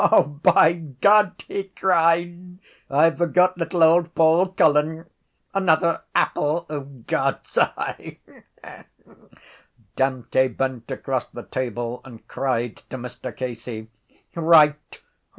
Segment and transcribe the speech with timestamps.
[0.03, 2.57] —O, by God, he cried,
[2.89, 5.05] I forgot little old Paul Cullen!
[5.53, 8.17] Another apple of God’s eye!
[9.95, 13.89] Dante bent across the table and cried to Mr Casey:
[14.33, 15.01] —Right!